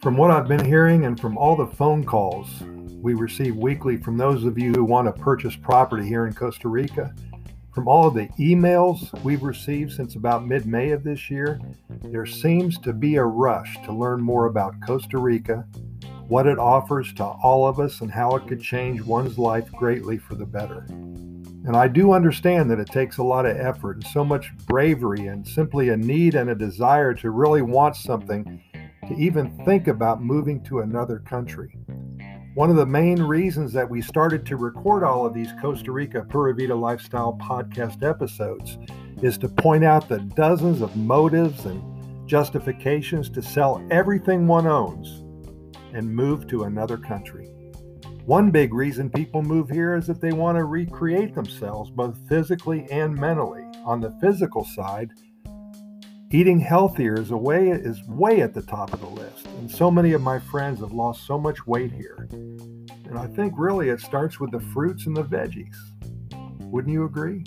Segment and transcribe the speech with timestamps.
[0.00, 2.48] From what I've been hearing and from all the phone calls
[3.00, 6.68] we receive weekly from those of you who want to purchase property here in Costa
[6.68, 7.14] Rica,
[7.72, 11.60] from all of the emails we've received since about mid May of this year,
[12.04, 15.66] there seems to be a rush to learn more about Costa Rica,
[16.28, 20.18] what it offers to all of us, and how it could change one's life greatly
[20.18, 20.86] for the better.
[21.66, 25.26] And I do understand that it takes a lot of effort and so much bravery
[25.26, 28.62] and simply a need and a desire to really want something
[29.08, 31.76] to even think about moving to another country.
[32.54, 36.24] One of the main reasons that we started to record all of these Costa Rica
[36.28, 38.78] Pura Vida Lifestyle podcast episodes
[39.22, 45.22] is to point out the dozens of motives and justifications to sell everything one owns
[45.92, 47.46] and move to another country.
[48.24, 52.86] One big reason people move here is that they want to recreate themselves both physically
[52.90, 53.62] and mentally.
[53.84, 55.12] On the physical side,
[56.30, 59.46] eating healthier is way is way at the top of the list.
[59.58, 62.28] And so many of my friends have lost so much weight here.
[62.30, 65.76] And I think really it starts with the fruits and the veggies.
[66.60, 67.44] Wouldn't you agree?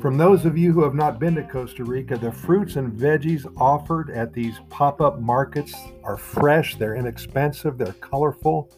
[0.00, 3.46] From those of you who have not been to Costa Rica, the fruits and veggies
[3.56, 8.72] offered at these pop up markets are fresh, they're inexpensive, they're colorful,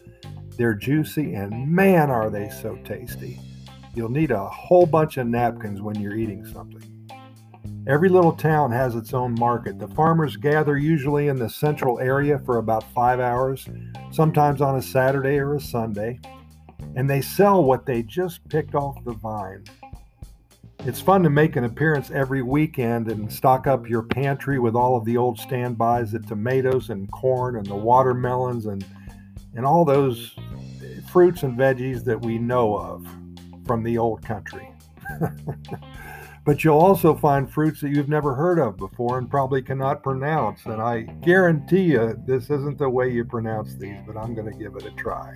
[0.55, 3.39] they're juicy, and man, are they so tasty.
[3.95, 6.83] You'll need a whole bunch of napkins when you're eating something.
[7.87, 9.77] Every little town has its own market.
[9.77, 13.67] The farmers gather usually in the central area for about five hours,
[14.11, 16.19] sometimes on a Saturday or a Sunday,
[16.95, 19.63] and they sell what they just picked off the vine.
[20.79, 24.97] It's fun to make an appearance every weekend and stock up your pantry with all
[24.97, 28.85] of the old standbys the tomatoes and corn and the watermelons and
[29.55, 30.35] and all those
[31.11, 33.07] fruits and veggies that we know of
[33.65, 34.71] from the old country.
[36.45, 40.63] but you'll also find fruits that you've never heard of before and probably cannot pronounce.
[40.65, 44.57] And I guarantee you this isn't the way you pronounce these, but I'm going to
[44.57, 45.35] give it a try.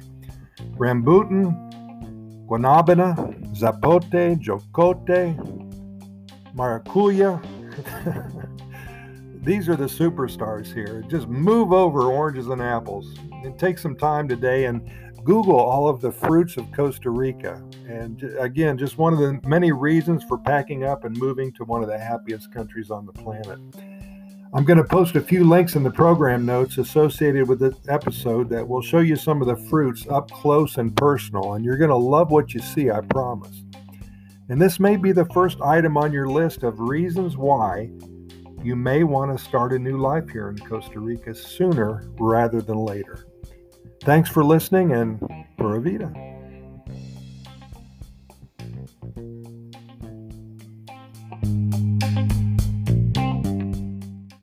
[0.77, 3.15] Rambutan, guanabana,
[3.55, 5.35] zapote, jocote,
[6.55, 7.41] maracuya.
[9.43, 11.01] These are the superstars here.
[11.07, 14.81] Just move over oranges and apples and take some time today and
[15.29, 17.63] Google all of the fruits of Costa Rica.
[17.87, 21.83] And again, just one of the many reasons for packing up and moving to one
[21.83, 23.59] of the happiest countries on the planet.
[24.55, 28.49] I'm going to post a few links in the program notes associated with this episode
[28.49, 31.91] that will show you some of the fruits up close and personal, and you're going
[31.91, 33.61] to love what you see, I promise.
[34.49, 37.91] And this may be the first item on your list of reasons why
[38.63, 42.77] you may want to start a new life here in Costa Rica sooner rather than
[42.79, 43.27] later.
[44.03, 45.19] Thanks for listening and
[45.57, 46.28] Pura Vida.